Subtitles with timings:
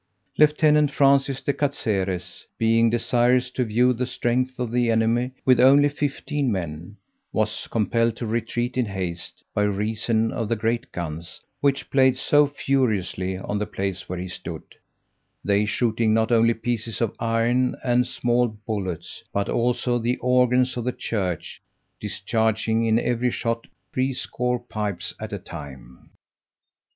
[0.35, 5.89] Lieutenant Francis de Cazeres, being desirous to view the strength of the enemy, with only
[5.89, 6.97] fifteen men,
[7.31, 12.47] was compelled to retreat in haste, by reason of the great guns, which played so
[12.47, 14.63] furiously on the place where he stood;
[15.45, 20.83] they shooting, not only pieces of iron, and small bullets, but also the organs of
[20.83, 21.61] the church,
[21.99, 26.09] discharging in every shot threescore pipes at a time.